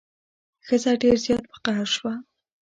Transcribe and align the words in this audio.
ښځه 0.65 0.91
ډیر 1.01 1.15
زیات 1.25 1.43
په 1.51 1.57
قهر 1.65 1.87
شوه. 1.95 2.13